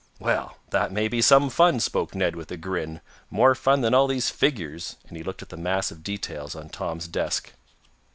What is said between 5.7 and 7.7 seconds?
of details on Tom's desk.